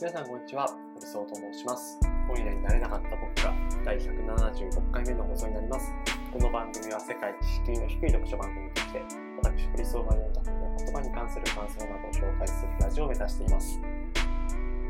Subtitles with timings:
[0.00, 2.00] 皆さんこんにちは、堀総と申します。
[2.26, 3.54] 本屋になれなかった僕が
[3.84, 5.92] 第176回目の放送になります。
[6.32, 9.02] この番組は世界知識の低い読書番組として、
[9.40, 13.80] 私、堀総が読んだ本や言葉に関する感想などを紹介するラジオを目指しています。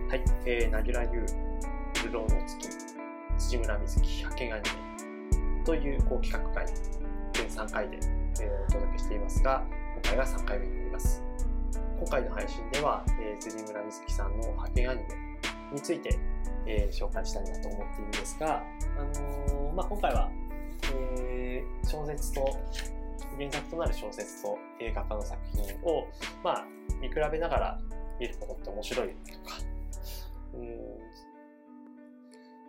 [0.09, 1.27] はい、えー、なぎらゆう、
[2.03, 2.69] 流浪の月、
[3.37, 4.63] 辻村瑞希、派遣アニ
[5.59, 6.67] メというこう企画会、
[7.35, 7.99] 全3回で、
[8.41, 9.67] えーお届けしていますが、
[10.03, 11.24] 今回が3回目になります。
[11.99, 15.09] 今回の配信では、えー、辻村瑞希さんの派遣アニメ
[15.73, 16.19] について、
[16.67, 18.63] えー紹介したいなと思っているんですが、
[18.99, 20.31] あのーまあ、今回は、
[20.93, 22.59] えー小説と
[23.39, 26.07] 原作となる小説と映画化の作品を、
[26.43, 26.65] まあ、
[27.01, 27.81] 見比べながら
[28.19, 29.57] 見ることって面白いとか、
[30.55, 30.79] うん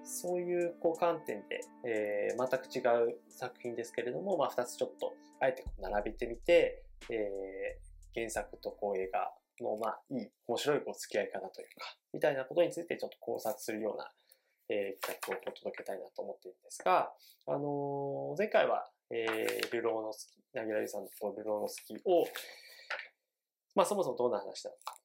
[0.08, 7.78] そういうこう観点で、えー全く違う作品ですけれども、まあ、2つちょっとあえて並べてみて、え
[8.16, 14.10] 原作とこう映画の、まあ、いい、面白いこう付き合い方というか、みたいなことについてちょっと考察するような、
[14.70, 17.12] えー企画を届けたいなと思っているんですが、
[17.48, 22.26] あのー前回は、えー、流浪の月、なぎらゆさんと流浪の月を、
[23.76, 24.96] まあそもそもどんな話なのか、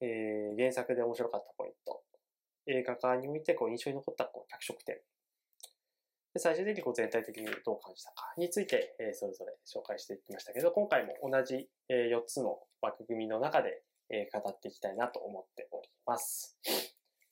[0.00, 2.02] えー原作で面白かったポイント、
[2.66, 4.96] 映画化においてこう印象に残ったこう脚色点、
[6.34, 16.56] で最終的にこう全体的にどう感じたかについて、えそれぞれ紹介していきましたけど、今回も同じ、え4つの枠組みの中で、え語っていきたいなと思っております。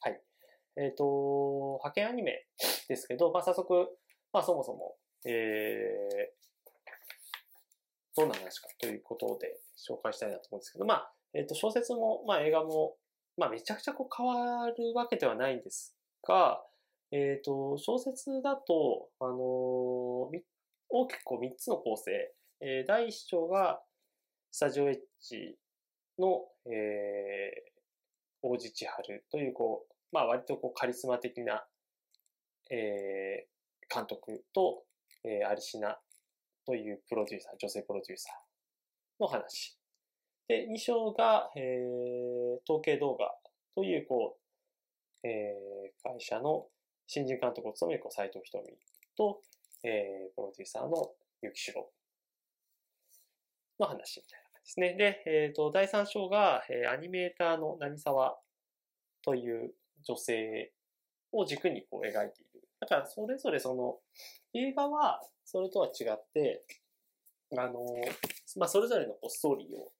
[0.00, 0.20] はい。
[0.76, 2.46] えっ、と、派遣アニメ
[2.88, 3.88] ですけど、まあ、早速、
[4.32, 12.96] まあ、そもそも、えー、どんな話かということで紹介したいなと思うんですけど、まあ、えっ、と、小説も、まあ、映画も、
[13.36, 16.62] まあ、めちゃくちゃこう変わるわけではないんですが、
[17.12, 20.40] えっ、と、小説だと、あのー
[20.92, 22.10] 大きくこう3つの構成、
[22.60, 23.80] えー第1章が、
[24.52, 25.56] スタジオエッジ
[26.18, 27.70] の、えー
[28.42, 31.64] 王子千春という、こう、まあ割とこうカリスマ的な、
[32.70, 34.84] えー監督と、
[35.24, 35.98] えーアリシナ
[36.64, 39.76] というプロデューサー、女性プロデューサーの話。
[40.46, 43.34] で、2章が、えー統計動画
[43.74, 44.36] という、こ
[45.24, 46.66] う、えー会社の
[47.12, 48.62] 新人監督を務めるこう斉藤瞳
[49.16, 49.40] と、
[49.82, 51.10] えープロデューサーの
[51.42, 51.90] ゆきしろ
[53.80, 54.94] の話みたいな感じですね。
[54.94, 58.38] で、えっ、と、第3章が、えーアニメーターの成沢
[59.24, 59.72] という
[60.06, 60.72] 女性
[61.32, 62.62] を軸にこう描いている。
[62.78, 63.98] だから、それぞれその、
[64.54, 66.62] 映画はそれとは違って、
[67.58, 67.84] あの、
[68.56, 69.92] まあ、それぞれのストーリーを、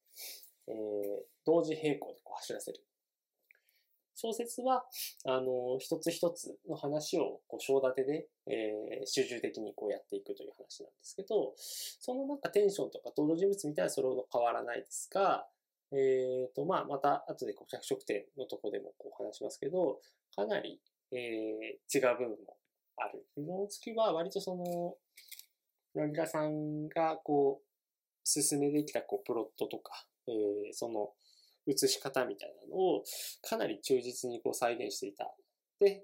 [0.69, 0.75] えー
[1.45, 2.79] 同時並行でこう走らせる。
[4.21, 4.85] 小説は、
[5.25, 15.47] あの、一つ一つの話を、こう、章立てで、えー集中的にこうやっていくという話なんですけど、そのなんかテンションとか登場人物みたいなそれほど変わらないですが、
[15.93, 20.01] えっ、と、まあ、また後でこう着色点のとこでもこう話しますけど、
[20.37, 20.81] かなり、
[21.13, 22.57] えー違う部分も
[22.97, 23.25] ある。
[23.39, 24.97] 流浪の月は割とその、
[25.95, 27.67] 柳楽さんがこう、
[28.23, 31.11] 進めてきたこうプロットとか、えーその
[31.67, 33.05] 映し方みたいなのを
[33.43, 35.33] かなり忠実にこう再現していた。
[35.79, 36.03] で、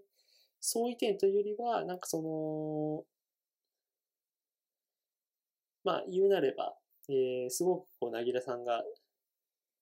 [0.61, 3.05] 相違点というよりは、なんかその、
[5.85, 6.75] まあ言うなれば、
[7.09, 8.83] えーすごくこう、なぎらさんが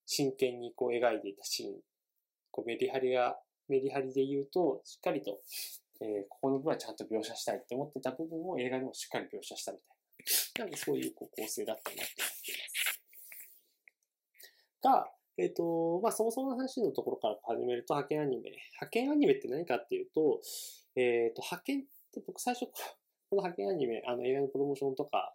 [0.06, 1.80] 真剣にこう描いていたシーン、
[2.50, 5.40] こうメリハリが、メリハリで言うと、しっかりと、
[6.00, 10.64] えーここの部分はちゃんと描写したいって思ってた部分を映画でもしっかり描写したみたいな。
[10.64, 13.00] なんかそういうこう構成だったなって思っています。
[14.82, 18.50] が、えっ、と、まあ、そもそもの話のところから始めると、派遣アニメ。
[18.50, 20.40] 派遣アニメって何かっていうと、
[20.96, 22.66] えっ、と、派遣って僕最初、
[23.30, 25.34] この派遣アニメ、あの映画のプロモーションとか、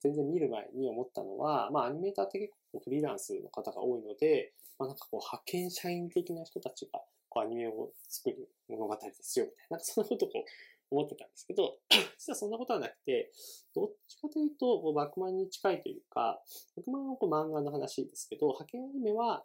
[0.00, 10.44] 全然見る前に思ったのは、まあ、アニメーターって結構フリーランスの方が多いので、まあ、なんかこう、派遣社員的な人たちが、こう、アニメを作る物語ですよ、みたいな、なんかそんなことこう
[10.90, 11.78] 思ってたんですけど、
[12.18, 13.32] 実はそんなことはなくて、
[13.74, 16.42] どっちかというと、こうバックマンに近いというか、
[16.76, 19.42] バックマンはこう漫画の話ですけど、派遣アニメは、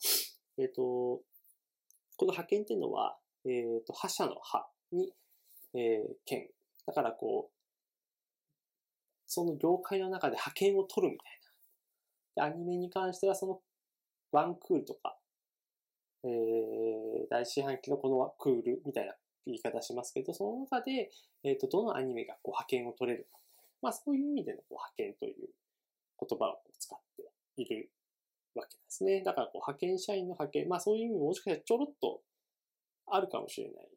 [0.58, 1.22] えっ、と、
[2.18, 5.14] この派遣っていうのは、えっ、と、覇者の派に、
[5.74, 6.50] えー、剣。
[6.86, 7.62] だからこう、
[9.28, 11.42] その業界の中で派遣を取るみたいな。
[12.36, 13.62] でアニメに関してはその
[14.32, 15.18] ワンクールとか、
[16.24, 19.16] えー、大四半期のこのクールみたいな
[19.46, 21.12] 言い方しますけど、その中で、
[21.44, 23.40] えっ、と、どのアニメがこう派遣を取れるか。
[23.82, 25.50] まあそういう意味でのこう派遣という
[26.20, 27.90] 言葉を使っている
[28.56, 29.24] わけですね。
[29.24, 32.22] だからこう派遣社員の派遣、まあそういう意味ももしかしたらちょろっと
[33.08, 33.88] あるかもしれない。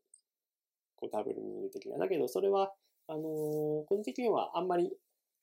[0.97, 1.99] こうダブルミーニング的な。
[1.99, 2.73] だけどそれは、
[3.09, 3.23] あのー
[3.87, 4.91] 個人的にはあんまり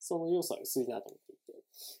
[0.00, 1.52] その要素は薄いなと思っていて。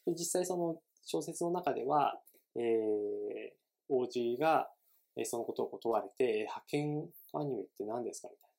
[0.06, 2.20] で実際その小説の中では、
[2.56, 3.52] えー、
[3.88, 4.68] 王子が
[5.16, 8.28] えそのことを断れて、派遣アニメって何ですか？
[8.28, 8.50] みたい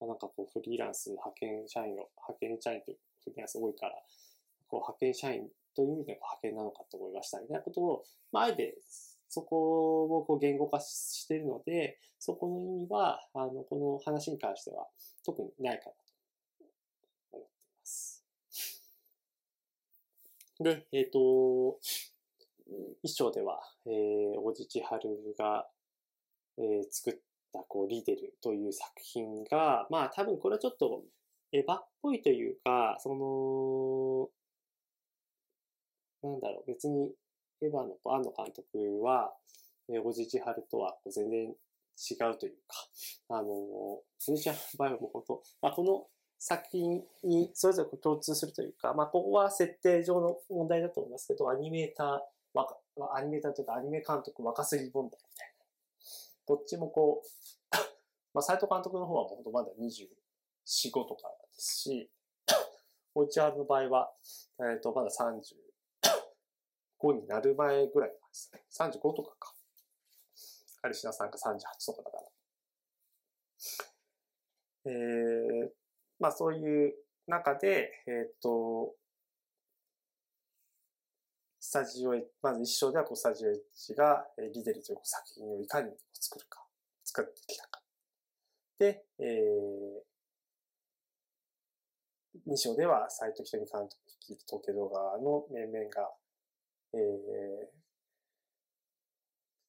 [0.00, 0.06] な。
[0.08, 3.92] なんかこう、フリーランス、派遣社員を、派遣社員というフリーランス多いから、
[4.68, 8.78] こう、派遣社員という意味で派遣なのかって思いましたみたいなことを、まあ、あえて、
[9.28, 14.86] そこをこう言語化しているので、そこの意味は、あの、この話に関しては
[15.24, 15.96] 特にないかなと
[17.32, 18.24] 思っています。
[20.60, 21.78] で、えっ、ー、と、
[23.02, 25.68] 一章では、えー、小地千春が、
[26.56, 27.14] えー、作っ
[27.52, 31.02] たこうリデルという作品が、まあ多分これはちょっと
[31.52, 33.14] エヴァっぽいというか、そ
[36.22, 37.12] の、なんだろう、別に
[37.62, 39.32] エヴァの庵野監督は、
[39.88, 43.48] えー、小地千春とは全然違うというか、あの、
[44.18, 46.06] 小地千春の場合はもう本当、まあこの
[46.38, 52.18] 作品にそれぞれ共通するというか、まあここは設定上の問題だと思いますけど、アニメーター、
[53.14, 55.47] アニメーターというかアニメ監督若すぎ問題みたいな。
[56.48, 57.26] どっちもこう、
[58.32, 60.08] まあ、斎藤監督の方はもうまだ24、
[60.90, 62.10] 5とかですし、
[63.14, 64.14] おうちあるの場合は、
[64.60, 68.64] えっ、ー、と、まだ35になる前ぐらいですね。
[68.70, 69.54] 35とかか。
[70.80, 72.22] カリシナさんが38とかだから。
[74.84, 75.72] えー、
[76.18, 76.94] まあそういう
[77.26, 78.94] 中で、えっ、ー、と、
[81.68, 86.64] スタジオまず一章ではこうスタジオエッジがリデルという作品をいかに作るか、
[87.04, 87.82] 作ってきたか。
[88.78, 96.08] で、えー、2章では斎藤瞳監督率いる東京動画の面々が、
[96.94, 97.00] えー、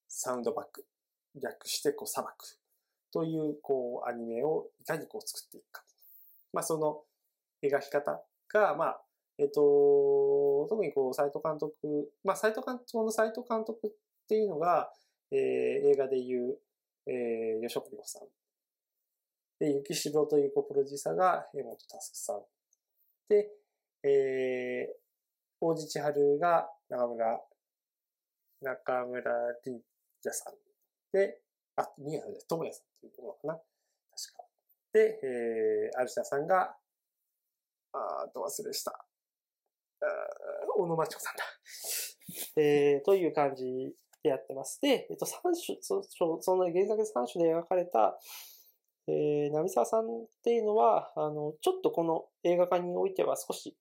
[0.08, 0.86] サウンドバック、
[1.36, 2.34] 略してこう砂漠
[3.12, 5.84] というこうアニメをいかにこう作っていくか。
[6.54, 7.02] まあその
[7.62, 8.24] 描き方
[8.54, 9.02] が、まあ、
[9.40, 13.92] えっ、と、特にこう、斎藤監督、まあ、斎藤監督、この斎藤監督っ
[14.28, 14.92] ていうのが、
[15.32, 15.40] えー、
[15.92, 16.58] 映画でいう、
[17.08, 18.28] えー、吉岡里帆さん。
[19.60, 22.42] で、雪城というこプロデューサーが、江本佑さん。
[23.30, 23.50] で、
[24.04, 24.96] えー、
[25.62, 27.42] 大地千春が中村、
[28.62, 29.32] 中村
[29.66, 29.82] 凛
[30.26, 30.54] 也さん。
[31.14, 31.42] で、
[31.78, 32.48] あ、宮さんです。
[32.48, 33.54] 智也さんっていうのかな。
[33.54, 33.64] 確
[34.36, 34.44] か。
[34.92, 36.76] で、えー、アルシャさんが、
[37.94, 39.09] あーと忘れした。
[40.76, 41.44] 小野町子さんだ。
[42.58, 43.66] えー、という感じ
[44.24, 44.80] でやってます。
[44.82, 48.18] で、えっと、三種、そその原作で3種で描かれた、
[49.08, 50.06] えー、波沢さんっ
[50.44, 53.76] ていうのは、あの、ちょっとこの映画化においては少し、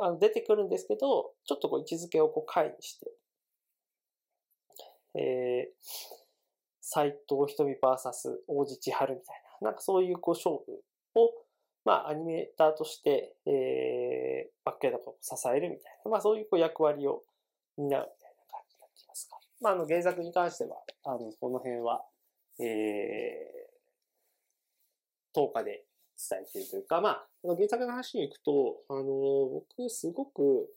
[0.00, 3.10] あの出てくるんですけど、ちょっとこう位置づけをこう回にして、
[5.14, 6.18] えー、
[6.80, 10.84] 斎藤瞳 VS 大地千春みたいな、なんかそういうこう勝負
[11.16, 11.32] を、
[11.84, 13.52] まあ、アニメーターとして、えー、
[14.64, 17.22] バックヤードを支えるみたいな、まあ、そういうこう役割を
[17.76, 18.06] 担うみたいな
[18.50, 19.38] 感じになってますか。
[19.60, 22.04] まあ、あの、原作に関しては、あの、この辺は、
[22.60, 25.84] えー、10日で
[26.18, 30.68] 伝えているというか、まあ、あの原作の話に行くと、あの、僕、すごく、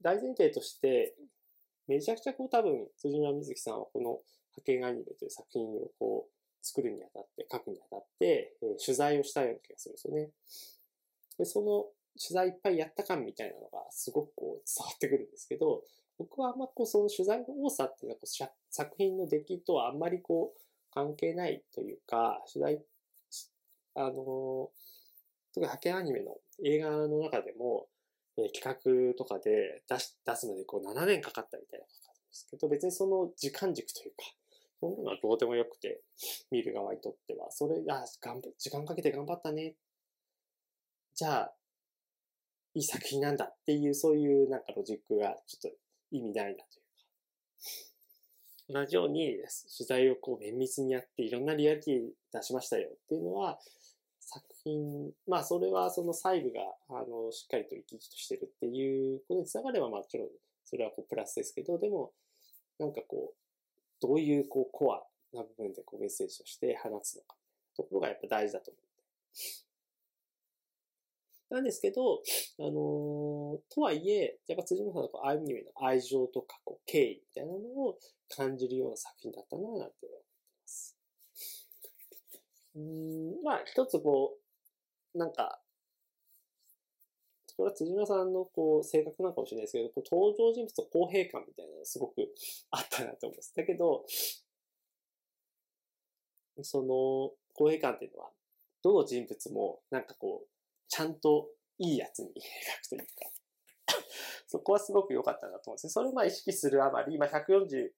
[0.00, 1.16] 大前提として、
[1.88, 4.20] めちゃくちゃこう多分、辻村瑞希さんはこの
[4.58, 6.32] 派遣アニメという作品をこう、
[6.62, 10.30] 作るにあたって、書くにあたって、えー、取材をしたような気がするんですよね。
[11.38, 11.86] で、その
[12.18, 15.82] 取材いっぱいやった感みたいなのがすごくこう伝わってくるんですけど、
[16.18, 20.60] 僕はあんまこうその取材の多さっていうのはこう作品の出来とはあんまりこう
[20.92, 22.82] 関係ないというか、取材、
[23.94, 24.70] あの、
[25.54, 27.86] 特に派遣アニメの映画の中でも、
[28.36, 34.16] えー、企画とかで出し出すのでこう7年かかったみたいな感じですけど、別にその時間軸というか、
[34.80, 36.00] そんなのはどうでもよくて、
[36.50, 37.50] 見る側にとっては。
[37.50, 39.74] それ、あ、頑張時間かけて頑張ったね。
[41.18, 41.52] じゃあ、
[42.74, 45.76] いい作品なんだっていう、そういうなんかロジックがちょっと
[46.12, 46.82] 意味ないなとい
[48.70, 48.80] うか。
[48.80, 49.34] 同じように
[49.76, 53.58] 取材をこう綿密にやっていろんなリアリティ出しましたよっていうのは、
[54.20, 60.28] 作品、まあそれはその細部が、あの、しっかりと生き生きとしてるっていうことにつながればまあもちろん
[60.66, 62.12] それはこうプラスですけど、でも、
[62.78, 63.36] なんかこう、
[64.00, 65.02] どういうこうコア
[65.36, 67.34] な部分でこうメッセージとして放つのか、
[67.76, 69.67] ところがやっぱ大事だと思う。
[71.50, 72.22] なんですけど、
[72.58, 79.96] あのー、とはいえ、やっぱ辻村さんのこうアニメの愛情とかこう敬意みたいなのを感じるような作品だったな、なんて思って
[80.62, 80.96] ます。
[82.76, 84.36] うん、まあ、一つこ
[85.14, 85.60] う、なんか、
[87.56, 92.28] これは辻村さんのこう性格なのかもしれないですけど、こう登場人物と公平感みたいなのがすごく
[92.70, 93.52] あったなと思います。
[93.56, 94.04] だけど、
[96.62, 98.30] その公平感っていうのは、
[98.82, 100.57] どの人物もなんかこう、
[100.88, 102.30] ちゃんといいやつに描
[102.82, 103.06] くというか、
[104.46, 105.90] そこはすごく良かったなと思うんですね。
[105.90, 107.92] それをまあ意識するあまり、今140、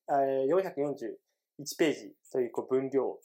[0.48, 3.18] 441ページというこう分量、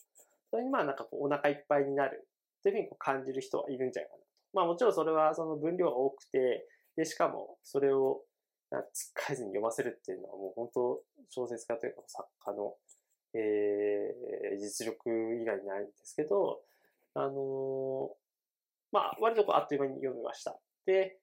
[0.50, 2.28] それにまあなんかこうお腹いっぱいになる
[2.64, 4.28] というふうにこう感じる人はいるんじゃないかなと。
[4.54, 8.24] まあもちろんそれはその分量が多くて、で、しかもそれを
[8.94, 12.76] つっかえずに読ませるっていうのはもう本当小説家というか作家の、
[13.34, 15.10] えー、実力
[15.42, 16.62] 以外にないんですけど、
[17.14, 17.34] あのー、
[18.96, 20.58] まあ割とこうあっという間に読みました。
[20.86, 21.20] で、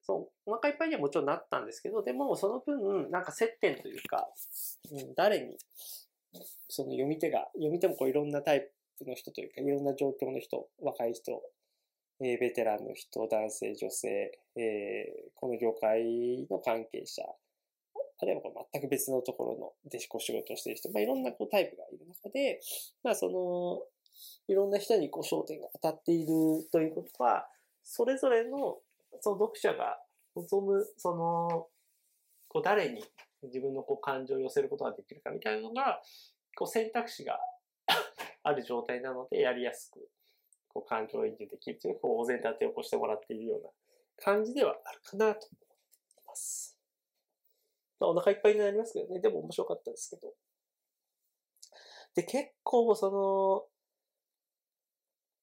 [0.00, 4.28] そう、お腹いっぱいにはもちろんなったんですけど、でもその分、なんか接点というか、
[4.92, 5.58] うん、誰に、
[6.68, 11.42] その読み手が、読み手もこういろんなタイプの人というか、いろんな状況の人、若い人、
[12.20, 17.22] えー、ベテランの人、男性、女性、えー、この業界の関係者、
[18.22, 22.60] あるいは全く別のところの弟子こ仕事をしている人、まあ、いろんなこうタイプがいる中で、
[23.02, 23.82] まあ、その、
[24.48, 26.26] いろんな人にこう焦点が当たっている
[26.72, 27.48] ということは、
[27.82, 28.78] それぞれの
[29.20, 29.98] その読者が
[30.36, 31.66] 望む、その、
[32.48, 33.04] こう誰に
[33.42, 36.00] 自分のこう感情を寄せることができるかみたいなのが、
[36.56, 37.38] こう選択肢が
[38.42, 40.08] ある状態なのでやりやすく、
[40.68, 43.70] こう感情移入できるという、こうお膳立てを起こしてもらっているような
[44.16, 46.76] 感じではあるかなと思います。
[47.98, 49.20] まあ、お腹いっぱいになりますけどね。
[49.20, 50.34] でも面白かったですけど。
[52.14, 53.66] で、結構その、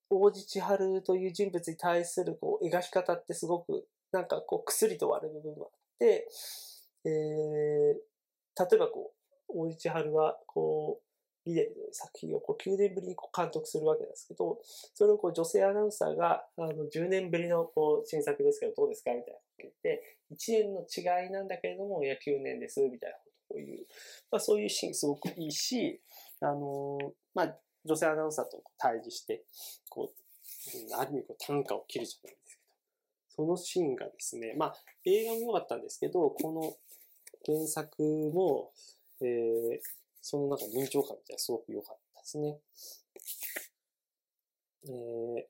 [0.10, 6.28] 王子千春という人物に対するこう描き方ってすごくなんかこう薬と割る部分があって、
[7.06, 7.14] えー、
[8.60, 9.12] 例えばこ
[9.50, 11.04] う、王子千春はこう、
[11.48, 14.60] リデルの作品をこう9年ぶりにこう監督するわけですけど、
[14.94, 23.70] それをこう女性アナウンサーがあの10年ぶりのこう新作ですけどどうですかみたいなこと言って、1年の違いなんだけれども、いや9年ですみたいなことを言う。
[24.30, 26.02] まあそういうシーンすごくいいし、
[26.42, 26.98] あの、
[27.34, 27.56] まあ
[27.88, 29.44] 女性アナウンサーと対峙して、
[29.90, 34.76] こう、ある意味こう単価を切るじゃないですけど、そのシーンがですね、まあ
[35.06, 36.76] 映画も良かったんですけど、この
[37.46, 38.04] 原作
[38.34, 38.72] も、
[39.22, 39.80] えー、
[40.22, 42.58] その中臨場感みたいなすごく良かったですね。
[44.84, 45.44] えー、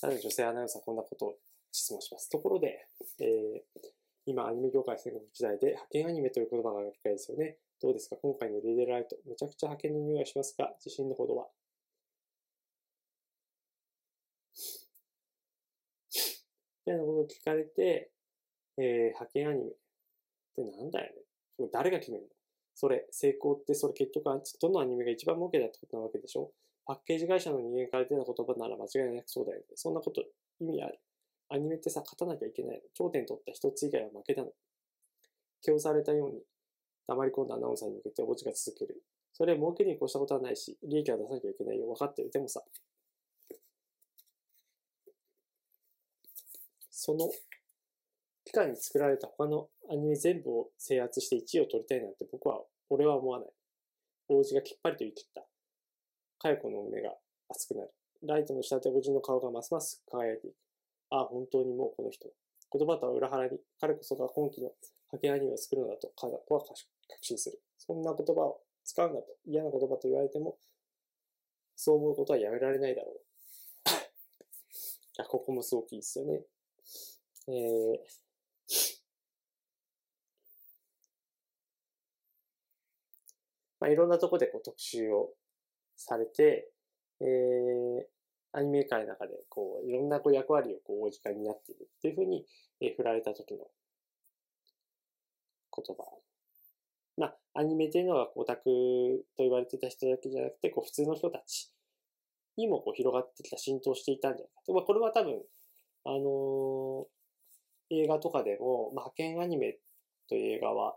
[0.00, 1.34] ただ女性アナウンサーこんなことを
[1.72, 2.28] 質問します。
[2.28, 2.86] ところで、
[3.20, 3.97] えー、
[4.30, 7.56] 今、アニメ業界戦国時代で派遣アニメという言葉が機会ですよね。
[7.80, 8.16] どうですか？
[8.20, 9.16] 今回のリーデルライト。
[9.26, 11.46] めちゃくちゃ派遣の匂いしますが、自信のほどは？
[16.84, 18.10] みたいなことを聞かれて、
[18.76, 18.84] えー、
[19.16, 19.72] 派遣アニメっ
[20.56, 21.12] てなんだよ
[21.60, 21.68] ね？
[21.72, 22.28] 誰が決めるの？
[22.74, 24.24] それ、成功ってそれ結局
[24.60, 26.52] どのアニメが一番儲けだってことなわけでしょ？
[26.84, 29.64] パッケージ会社の人間から出た言葉なら間違いなくそうだよね。
[29.74, 30.22] そんなこと
[30.60, 30.98] 意味ある？
[31.50, 32.82] アニメってさ、勝たなきゃいけない。
[32.94, 34.52] 頂点取った一つ以外は負けたの。
[35.62, 36.42] 気をされたように、
[37.06, 39.02] 黙り込んだアナウンサーに向けて落ちが続ける。
[39.32, 41.86] それ儲けに越したことはないし、利益は出さなきゃいけないよ。
[41.86, 42.30] 分かってる。
[42.30, 42.62] でもさ、
[46.90, 47.30] その
[48.44, 53.48] 期間に作られた他のアニメ全部を制圧して1位を取りたいなんて僕は、俺は思わない。
[54.28, 55.46] 王子がきっぱりと言い切った。
[56.38, 57.14] 佳代子の胸が
[57.48, 57.90] 熱くなる。
[58.24, 60.67] ライトの下で王子の顔がますます輝いていく。
[61.10, 62.28] ああ、本当にもうこの人。
[62.70, 64.70] 言葉とは裏腹に、彼こそが今期の
[65.12, 66.76] 派遣アニメを作るのだと、彼とは確
[67.22, 67.60] 信する。
[67.78, 70.56] そんな言葉を使うんだと嫌な言葉と言われても、
[71.76, 73.20] そう思うことはやめられないだろう。
[75.22, 76.44] あここもすごくいいですよね。
[77.48, 77.98] えー、
[83.80, 85.32] まあ、いろんなとこでこう特集を
[85.96, 86.70] されて、
[87.20, 88.06] えー、
[88.52, 92.46] アニメ界の中で、こう、いろんなこう役割をこう、王子会になっているっていうふうに、
[92.80, 93.66] え、振られた時の
[95.74, 96.04] 言葉。
[97.16, 98.64] まあ、アニメっていうのはオタク
[99.36, 101.70] と言われてた人だけじゃなくて、こう、普通の人たち
[102.56, 104.72] にもこう広がってきた、浸透していたんじゃないかと。
[104.72, 105.42] まあ、これは多分、
[106.04, 109.78] あのー、映画とかでも、まあ、派遣アニメ
[110.28, 110.96] という映画は、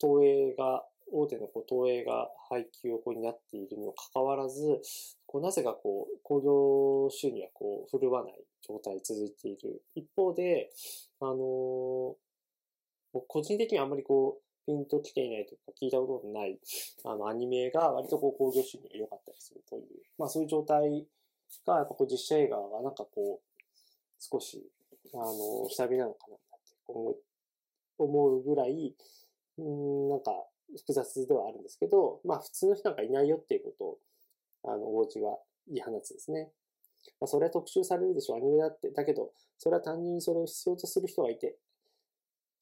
[0.00, 4.80] 東映が大手のこう東映が配給をこうになっているにもかかわらず、
[5.26, 9.82] こうなぜかこう、興行収入はこう、振るわない状態続いている。
[9.94, 10.70] 一方で、
[11.20, 11.36] あのー、
[13.26, 16.58] 個人的にはあんまりこう、ピンと来ていないというか聞いたことのない、
[17.04, 19.84] あの、アニメが割とこう、興行収入が良かったりするという、
[20.18, 21.06] まあそういう状態
[21.66, 23.48] が、やっぱこう、実写映画がなんかこう、
[24.20, 24.62] 少し、
[25.14, 27.20] あの、下火なのかなって
[27.98, 28.94] 思うぐらい、
[29.58, 30.32] うん、なんか、
[30.76, 33.98] 複雑ではあるんですけど、まあ普通の人なんかいないよっていうことを、
[34.64, 36.50] あの、王子は言い放つんですね。
[37.20, 38.90] まあそれは特集されるでしょう、アニメだって。
[38.90, 41.56] だけど、それは単純にそれを必要とする人がいて、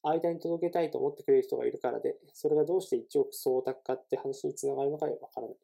[0.03, 5.57] 間に届けたいと思ってくれる人がいるからで、それがどうして一億総オかって話につながるのかわからない。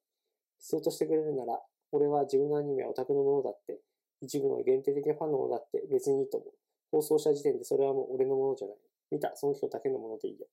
[0.59, 3.79] 必要としてくれるなら、俺は自分のアニメはオタクのものだって、
[4.21, 6.53] 一部の限定的なファンのものだって別にいいと思う。
[6.91, 8.77] 放送した時点でそれはもう俺のものじゃない。
[9.11, 10.47] 見た、その人だけのものでいいよ。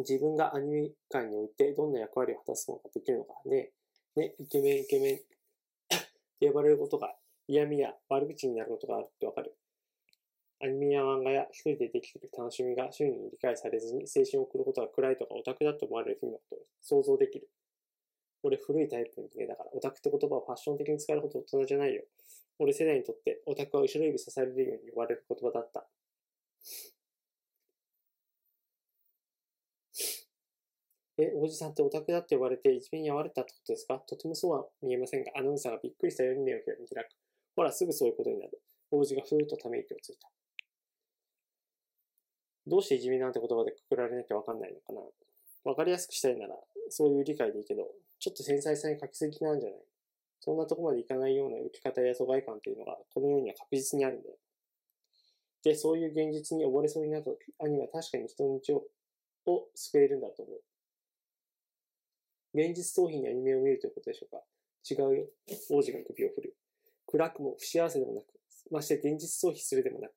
[0.00, 3.70] 自分がアニメ界においてどんな役割を果たすのができるのかね。
[4.16, 5.18] ね、イケメンイケメン っ
[6.40, 9.54] て呼ばれることが嫌味や悪口になることがあるってわかる。
[10.62, 17.48] アニメや漫画や一人でできている楽しみが周囲に理解されずに青春を送ることが暗いとかオタクだと思われる日のことを想像できる。
[18.42, 22.02] 俺古いタイプの人間だから、オタクって言葉をファッション的に使えるほど大人じゃないよ。
[22.58, 25.86] 俺世代にとってオタクは後ろ指刺されるように呼ばれる言葉だった。
[31.24, 33.98] え、おじさんってオタクだって呼ばれて一面に会われたってことですか？
[34.06, 37.08] とてもそうは見えませんが、アナウンサーがびっくりしたように目を開く。
[37.56, 38.60] ほら、すぐそういうことになる。
[38.90, 40.28] 王子がふーっとため息をついた。
[42.66, 45.00] どうしていじめなんて言葉でくくられなきゃわかんないのかな？
[45.64, 46.54] わかりやすくしたいなら、
[46.90, 47.88] そういう理解でいいけど、
[48.18, 49.78] ちょっと繊細さに書きすぎなんじゃない？
[50.40, 54.36] そんなとこまでいかないような浮き方や疎外感っていうのが、この世には確実にあるんだよ。
[55.62, 58.84] で、そういう現実に溺れそうになった時、兄は確かに人の道
[59.46, 60.60] を救えるんだと思う。
[62.54, 64.42] 現実逃避にアニメを見るということでしょうか？
[64.88, 65.26] 違うよ。
[65.70, 66.56] 王子が首を振る。
[67.06, 68.26] 暗くも不幸せでもなく、
[68.70, 70.12] まして現実逃避するでもなく、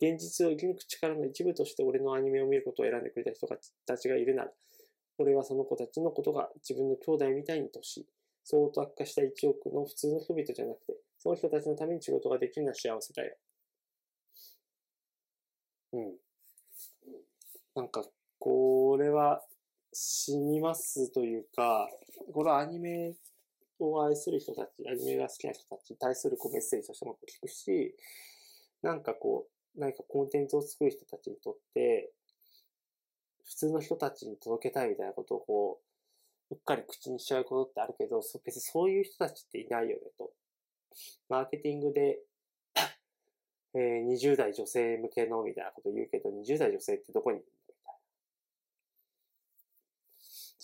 [0.00, 3.46] 現実を生き抜く力の一部として俺のアニメを見ることを選んでくれた人
[3.86, 4.50] たちがいるなら、
[5.18, 8.06] 俺はその子たちのことが自分の兄弟みたいに年しい。
[8.42, 13.36] そうと悪化した一億の普通の人々じゃなくて、その人たちのために仕事ができるのは幸せだよ。
[15.94, 16.12] うん。
[17.74, 18.04] なんか、
[18.38, 19.42] これは、
[19.94, 21.88] 染みますというか、
[22.32, 23.14] これはアニメ
[23.78, 27.94] を愛する人たち、アニメが好きな人たちに対するこうメッセージとしても聞くし、
[28.82, 29.46] なんかこ
[29.76, 32.12] う、何かコンテンツを作る人たちにとって、
[33.44, 35.80] 普通の人たちに届けたいみたいなことをこ
[36.50, 40.30] う、うっかり口にしちゃうことってあるけど、別にそういう人たちっていないよねと。
[41.28, 42.18] マーケティングで
[43.74, 47.46] えー、20代女性向けのみたいなこと言うけど、20代女性ってどこにいる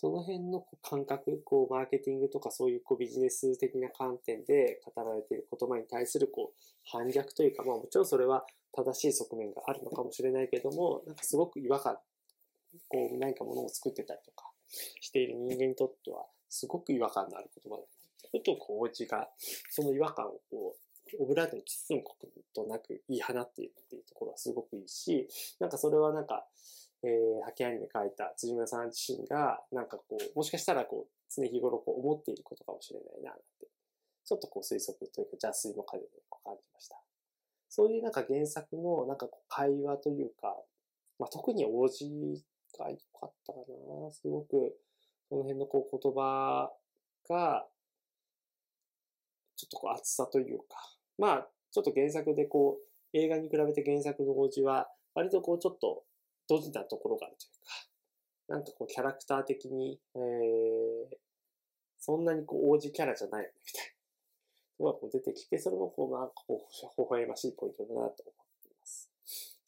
[0.00, 11.98] その辺の感覚、こう、マーケティングとかそういうこうビジネス的な観点で語られている言葉に対するこう反逆というか、まあもちろんそれは正しい側面があるのかもしれないけども、なんかすごく違和感、
[12.88, 14.50] こう何かものを作ってたりとか
[15.02, 17.88] している人間にとっては、すごく違和感のある言葉だと。
[18.38, 19.28] ふとこう、おじが、
[19.70, 20.76] その違和感をこ
[21.18, 22.16] う、オブラートに包むこ
[22.54, 26.46] となく言い放っているっていうところはすごくいいし、なんかそれはなんか、
[27.02, 33.66] えー、ハケアニメ書いた辻村さん自身が、なんかこう、もしかしたらこう、常日頃こう思っていることかもしれないな、って、
[34.24, 36.96] ちょっとこう推測というか邪推も兼ねて感じました。
[37.68, 40.56] そういうなんか原作のなんかこう会話というか、
[41.18, 42.44] まあ、特に王子
[42.78, 43.58] が良かったか
[44.04, 44.10] な。
[44.10, 44.76] すごく、
[45.28, 46.72] この辺のこう言葉
[47.28, 47.66] が、
[49.56, 50.64] ちょっとこう熱さというか、
[51.18, 56.04] まあ、ちょっと原作でこう、映画に比べて原作の王子は、割とこうちょっと
[56.50, 57.50] ドジなところがあるという
[58.48, 61.16] か、なんかこうキャラクター的に、えー、
[62.00, 63.84] そんなにこう王子キャラじゃないよね、みたい
[64.80, 68.14] なのがこう出てきて、それもこう、なんかこう、微笑ましいポイントだなと思っ
[68.62, 69.08] ています。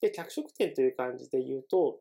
[0.00, 2.00] で、脚色点という感じで言うと、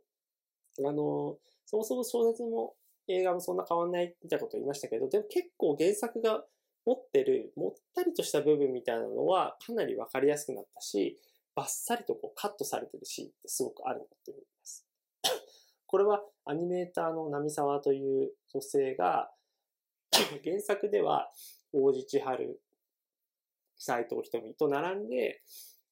[0.79, 2.73] あの、そもそも小説も
[3.07, 6.43] 映画もそんな変わんないみたいなこと言いましたけど、でも結構原作が
[6.85, 11.19] 持ってるもったりとした部分みたいなのはかなりわかりやすくなったし、
[11.55, 14.85] バッサリとこうカットされてるシーンってすごくあるなって思います。
[15.87, 19.33] これはアニメーターの波沢という女性が
[20.43, 21.31] 原作では
[21.73, 22.61] 大地千春、
[23.77, 25.41] 斎藤瞳と並んで、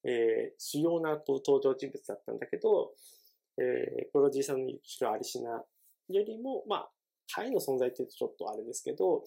[0.03, 2.93] えー、主要な登場人物だったんだけど、
[3.57, 5.63] えー、プロデューサーの後ろアリシナ
[6.09, 6.91] よりも、まあ、
[7.27, 9.23] 下位の存在って言うとちょっとあれですけど、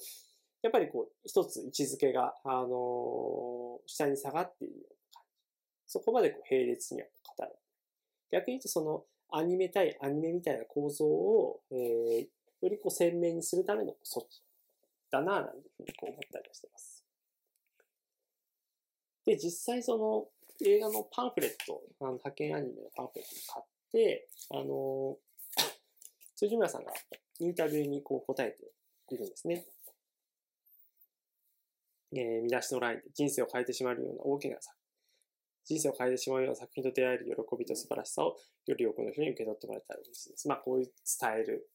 [0.62, 4.74] やっぱりこう、一つ位置づけが、あのー、下に下がっている
[5.92, 7.50] そこまでこう並列には語る。
[8.30, 12.20] 逆に言うとそのアニメ対アニメみたいな構造を、えー、
[12.62, 14.42] よりこう鮮明にするための措置
[15.10, 17.04] だなぁ、なんていうふうにこう思ったりはしてます。
[19.26, 20.28] で、実際その
[20.66, 25.18] 映画のパンフレット、あの派遣アニメのパンフレットを買って、あの、
[26.36, 26.92] 辻村さんが
[27.38, 28.72] インタビューにこう答えて
[29.14, 29.66] いるんですね。
[32.14, 34.76] えー、見出しのラインで人生を変えてしまうような大きな作
[35.64, 40.48] 人生を変えてしまうような作品と出会える喜びと素晴らしさをより多くの人に受け取ってもらえたら嬉しいです。
[40.48, 41.70] まあ、こういう伝える。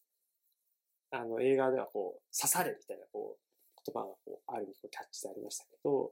[1.12, 6.12] あの、映画ではこう、刺されみたいなこう、言葉がこう、ある意味こうキャッチでありましたけど、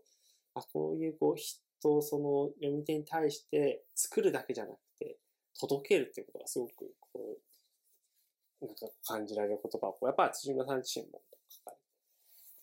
[0.54, 5.18] まあこういうこう、人、その読み手に対して作るだけじゃなくて、
[5.60, 7.38] 届けるっていうことがすごくこ
[8.62, 11.72] う、なんか感じられる言葉をこう、やっぱり辻村さん自身も書か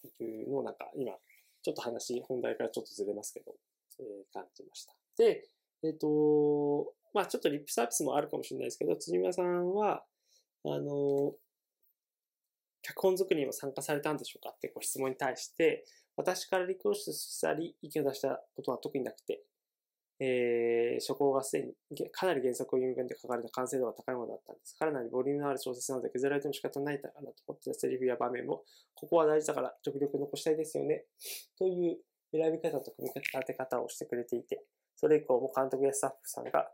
[0.04, 1.12] れているのをなんか今、
[1.62, 3.54] ちょっと話、本題からちょっとずれますけど、
[4.00, 4.94] えー、感じました。
[5.18, 5.48] で、
[5.82, 10.04] えっ、ー、と、まあちょっとリップサービスもあるかもしれないですけど、辻村さんは、
[10.64, 11.34] あの、
[12.82, 15.84] 脚本作りにも参加されたんでしょうかってご質問に対して、
[16.16, 19.42] 私からリクエストしたり、意見を出したことは特になくて、
[20.20, 21.74] えー、初稿がすでに
[22.12, 24.76] かなり原作を読み込んで書かれた完成度が高いものだったんです。
[24.78, 28.62] かなりボリュームのある小説なので削られても仕方ないだろうなと思ってたセリフや場面も、
[28.94, 31.04] ここは大事だから極力残したいですよね。
[31.58, 31.98] という
[32.30, 34.62] 選び方と組み立て方をしてくれていて、
[35.02, 36.70] それ以降も監督やスタッフさんが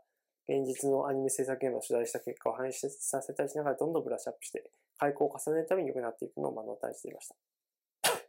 [0.47, 4.69] 現実のアニメ制作現場を取材した結果を反映させたりしながらどんどんブラッシュアップして
[5.01, 7.35] 開講を重ねるために良くなっていくのを目の当たりしていました。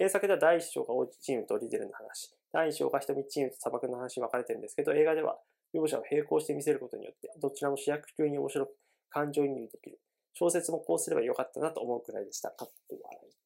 [0.00, 5.38] 原作では第一章が王子チームとリデルの話、第二章が瞳チームと砂漠の話に分かれてるんですけど、映画では
[5.74, 8.76] 両者を並行して見せることによって、どちらも主役級に面白く
[9.10, 10.00] 感情移入できる。
[10.32, 12.50] 小説もこうすればよかったなと思うくらいでした。
[12.50, 13.41] かっこ笑い。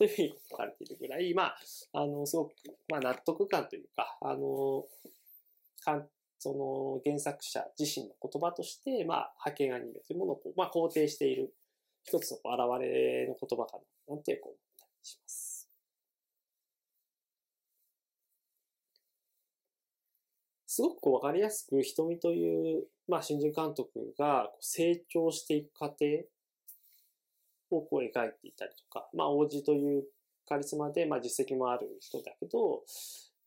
[0.00, 1.56] というふうに書かれているぐらい、まあ、
[1.92, 2.54] あの、すごく、
[2.88, 4.86] まあ、納得感というか、あの、
[5.84, 6.08] かん
[6.38, 11.52] その原作者自身の言葉として、まあ、派遣アニメというものを、まあ、肯定している
[12.02, 13.76] 一つの現れの言葉か
[14.08, 15.68] な、なんてこう思ったりします。
[20.66, 26.24] すごくこう分かりやすく瞳という、まあ、新人監督が成長していく過程
[27.70, 30.04] をこう描いていたりとか、まあ、王子という
[30.48, 32.82] カリスマで、まあ、実績もある人だけど、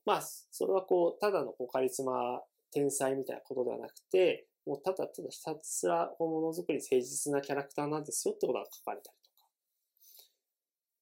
[0.06, 9.48] まあ、それはこう、ただのこうカリスマ天才みたいなことではなくて、もうただただひたすらものづくり誠実なキャラクターなんですよってことが書かれたりとか。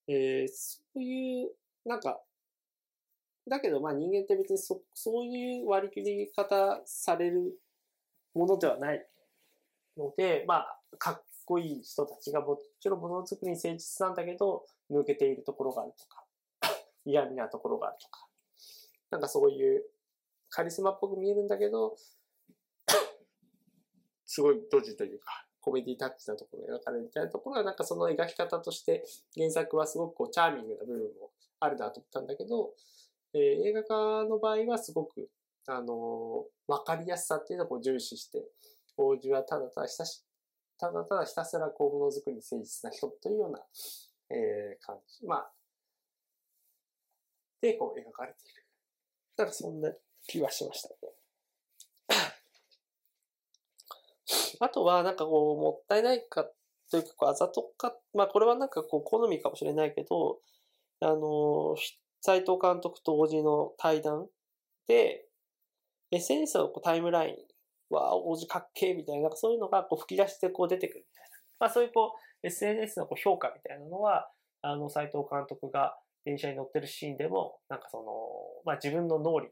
[0.08, 1.52] えー、そういう、
[1.86, 2.22] なんか、
[3.48, 7.58] だけどまあ人間って別にそそういう割り切り方される
[8.36, 9.06] ものではない
[9.98, 16.26] ので、まあ、かっこいい人たちがもちろんものづくりに誠実なんだけど、抜けているところがあるとか、
[17.04, 18.28] 嫌味なところがあるとか、
[19.10, 19.86] なんかそういう
[20.50, 21.98] カリスマっぽく見えるんだけど、
[24.26, 29.04] すごいドジというか、コメディタッチなところが描かれるみたいなところは、なんかその描き方として
[29.36, 32.74] 原作はすごくこうチャーミングな部分もあるなと思ったんだけど、
[33.34, 35.30] えー、映画化の場合はすごく、
[35.68, 38.46] あのー、わかりやすさっていうのをこう重視して、
[38.96, 40.24] 王子はただただひたし
[40.82, 43.64] ただただひたすらこうものづくりに誠実な人というような、
[44.32, 45.24] えー、感じ。
[45.28, 45.54] まあ、
[47.62, 48.66] で、こう描かれている。
[49.38, 49.94] なんかそんな
[50.28, 50.96] 気はしましたね。
[54.60, 56.52] あとは、なんかこう、もったいないか
[56.90, 60.42] というか、あざとか、まあこれはなんかこう、好みかもしれないけど、
[61.00, 61.76] あの、
[62.22, 64.32] 斎藤監督と王子の対談
[64.88, 65.30] で、
[66.10, 67.51] SNS のタイムライン
[67.96, 71.38] は王子かっけーみたいな、そういうのがこう吹き出してこう出てくるみたいな。
[71.60, 74.30] まあそういうこう、SNS のこう評価みたいなのは、
[74.62, 78.04] あの、斎藤監督が電車に乗ってるシーンでも、なんかその、
[78.66, 79.52] まあ自分の脳裏に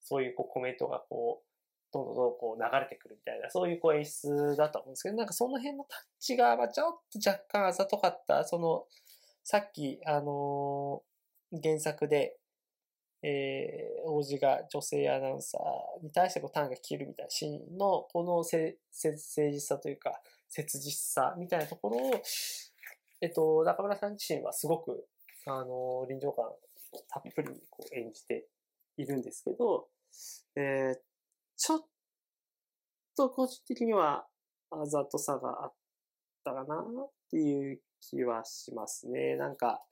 [0.00, 1.46] そういうこうコメントがこう、
[1.92, 8.84] どんどんどんこう流れてくるみたいな、そういうこう演出だと思うんですけど、なんかその辺のタッチが、まあちょっと若干あざとかった、その、
[9.42, 12.36] さっき、あのー、原作で、
[13.22, 18.58] えー、王子が女性アナウンサーに対してこうターンが切るみたいなシーンの、この誠
[18.92, 22.22] 実さというか、切実さみたいなところを、
[23.20, 25.06] えっと、中村さん自身はすごく、
[25.46, 26.46] あの、臨場感
[27.08, 28.46] たっぷりこう演じて
[28.96, 29.88] いるんですけど、
[30.56, 30.98] えー、
[31.56, 31.80] ちょっ
[33.16, 34.26] と個人的には
[34.70, 35.72] あざとさがあっ
[36.44, 39.36] たかなっていう気はしますね。
[39.36, 39.82] なんか、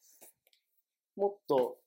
[1.16, 1.78] もっと、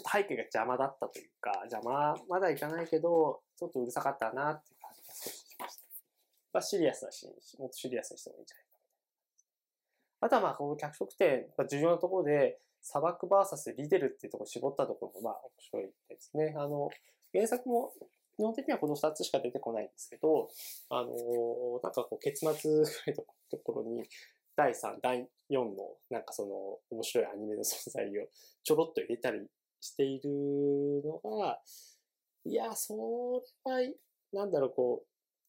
[0.00, 5.82] ちょっと背景が邪魔だったというか、邪魔まだいかないけど、ちょっとうるさかったなっていう感じが少ししました。
[6.52, 8.70] まあ、シリアスなシーン、もっとシリアスにしてもいいんじゃないか
[10.22, 16.54] あとはまあ、この脚色点、重要なところで、砂漠 VS リデルっていうところを絞ったところもまあ面白いですね。
[16.56, 16.88] あの、
[17.32, 17.92] 原作も
[18.36, 20.48] 基本的にはこの2つしか出てこないんですけど、
[20.88, 24.08] あのなんかこう結末ぐらいのところに、
[24.56, 25.74] 第3、第4の
[26.10, 28.28] なんかその面白いアニメの存在を
[28.62, 29.46] ちょろっと入れたり
[29.80, 31.60] しているのが、
[32.44, 32.94] いや、そ
[33.66, 33.80] れは、
[34.32, 35.04] なんだろう、こ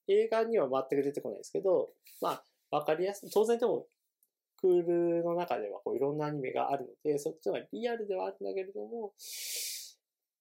[0.07, 1.89] う、映画には全く出てこないですけど、
[2.21, 3.29] まあ、わかりやすい。
[3.29, 3.87] 当然でも、
[4.61, 4.81] クー
[5.17, 9.13] ルの中ではこういろんなアニメがあるので、そっちの方がリアルではあるんだけれども、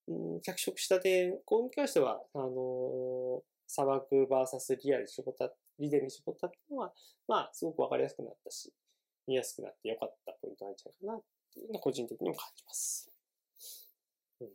[0.08, 6.92] うん、脚色した点、こうに関しては、あの、砂漠 VS リアルに絞った、リデルに絞ったっていうのは、
[7.26, 8.72] まあ、すごくわかりやすくなったし、
[9.26, 11.22] 見やすくなってよかったポイントなんじゃないかなっ
[11.54, 13.08] ていうのは個人的にも感じます。
[14.40, 14.48] うん、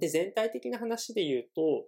[0.00, 1.84] で、全体的な話で言うと、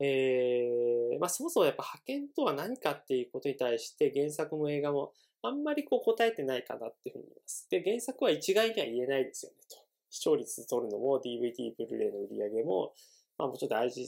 [0.00, 7.68] えー、まあそもそもやっぱ派遣とは何かっていうことに対して原作も映画もあんまりこう答えてないかなっていうふうに思います。
[7.70, 9.76] で、原作は一概には言えないですよねと。
[10.10, 12.92] 視聴率取るのも DVD、ブルーレイの売り上げも、
[13.38, 14.06] まあもうちょっと大事、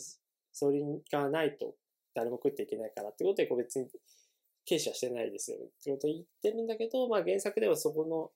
[0.53, 0.81] それ
[1.13, 1.75] がないと
[2.15, 3.87] 誰も食っていけないからってことで、こう別に
[4.67, 8.31] 軽視はしてないですよねってことを言ってるんだけど、まあ原作ではそこの、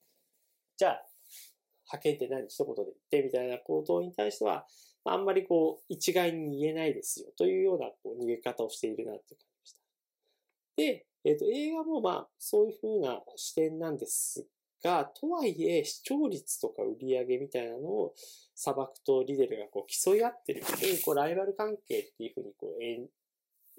[0.77, 1.05] じゃあ、
[1.91, 4.65] 派遣って何一言で言ってみたいなことに対しては、
[5.03, 9.79] あんまりこう、一概に言えないですよというようなこう逃げ方をしているなって感じました。
[10.77, 14.45] で、えっ、ー、と、映画もまあ、そういう風な視点なんです
[14.83, 18.13] が、とはいえ、視聴率とか売り上げみたいなのを、
[18.55, 23.07] 砂漠とリデルがこう競い合ってるので、こう、ライバル関係っていう風にこう演、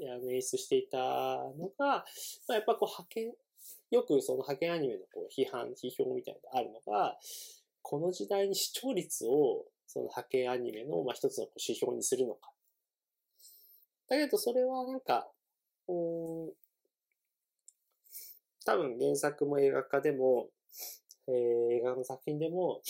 [0.01, 2.05] 演出していたのが、ま
[2.51, 3.33] あ、やっぱこう、派遣、
[3.91, 7.19] よくその派遣アニメのこう批判、批評みたいなのがあるのが、
[7.83, 12.51] この時代に視聴率をその派遣アニメのまあ一つの指標にするのか。
[14.09, 15.29] だけどそれはなんか、
[15.89, 16.53] うん、
[18.65, 20.49] 多分原作も映画化でも、
[21.29, 21.35] えー、
[21.79, 22.83] 映画の作品でも、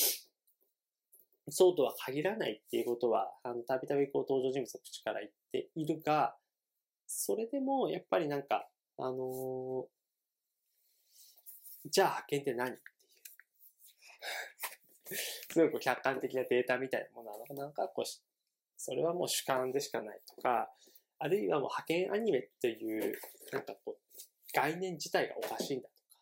[1.49, 6.37] そうとは限らないっていうことは、あの、たびたびこう登場人物の口から言っているが、
[7.07, 12.83] それでもやっぱりなんか、あのー、じゃあ派遣って何っていう。
[15.13, 18.05] すごいこう客観的なデータみたいなものなのか、なんかこう、
[18.77, 20.71] それはもう主観でしかないとか、
[21.19, 23.17] あるいはもう派遣アニメっていう、
[23.53, 24.19] なんかこう、
[24.55, 26.21] 概念自体がおかしいんだとか。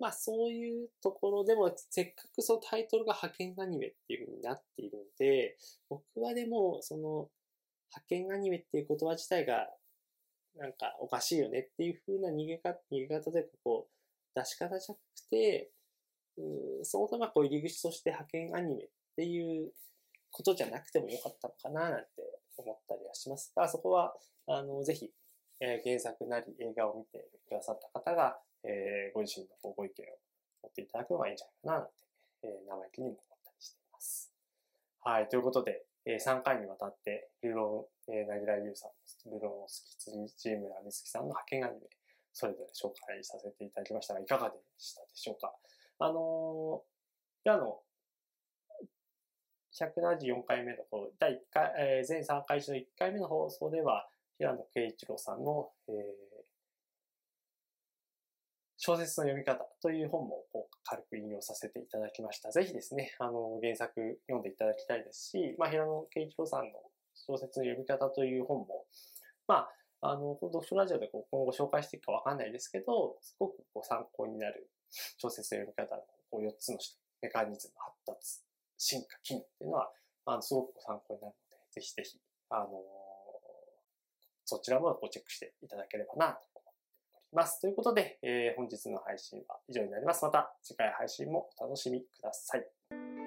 [0.00, 5.56] まあそういうところでも、せっかくそのタイトルが派遣アニメっていう風になっているので、
[5.88, 7.30] 僕はでも、その、
[7.90, 9.70] 派遣アニメっていう言葉自体が、
[10.56, 15.70] なんかおかしいよねっていう風な逃げ方、逃げ方でこう、出し方じゃなくて、
[16.82, 19.72] そもそもこう入り口として派遣アニメっていう
[20.30, 22.06] ことじゃなくてもよかったのかななんて
[22.56, 24.14] 思ったりはしますが、そこは、
[24.46, 25.12] あの、ぜひ
[25.60, 30.18] えー、原作なり映画を見てくださった方が、えー、ご自身のご意見を
[30.64, 31.92] 持っていただくのがいいんじゃないかな、なんて、
[32.42, 34.32] えー、生意気にも思ったりしています。
[35.00, 41.86] はい、ということで、えー、3回にわたって、ルロン、えー、なぎらゆうさん、ルロンを好き、辻村美月さんの派遣アニメ、
[42.32, 45.54] それぞれ紹介させていただきましたが、いかがでしたでしょうか？
[45.98, 47.80] あのー、あの、
[49.74, 55.94] 174回目の方、第1回、えー、全3回中の1回目の放送では、平野慶一郎さんの、えー、
[58.76, 62.50] 小説の読み方という本もこう軽く引用させていただきました。
[62.50, 63.94] ぜひですね、あの、原作
[64.26, 66.80] 読んでいただきたいですし、まあ、平野慶一郎さんの
[67.14, 68.84] 小説の読み方という本も、
[69.46, 69.68] ま
[70.00, 74.68] あ、あの、読書ラジオでこう今後紹介していくかわかんないですけど、すごくこう参考になる
[75.18, 76.78] 小説の読み方のこう4つの
[77.22, 78.42] メカニズム、発達、
[78.76, 79.90] 進化、機能っていうのは、
[80.26, 82.18] あの、すごく参考になるので、ぜひぜひ、
[82.50, 82.68] あの
[84.44, 87.60] そちらもチェックしていただければなと思っております。
[87.60, 90.24] ということで、えー、本日の配信は以上になります。
[90.24, 93.23] また次回配信もお楽しみください。